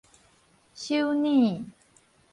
[0.73, 1.63] 首爾